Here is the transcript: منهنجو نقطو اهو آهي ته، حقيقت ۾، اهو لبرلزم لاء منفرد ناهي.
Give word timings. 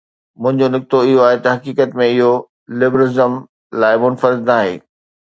منهنجو 0.41 0.67
نقطو 0.75 0.97
اهو 1.05 1.19
آهي 1.27 1.37
ته، 1.43 1.49
حقيقت 1.57 1.89
۾، 2.01 2.03
اهو 2.13 2.45
لبرلزم 2.79 3.33
لاء 3.79 3.93
منفرد 4.03 4.39
ناهي. 4.49 4.75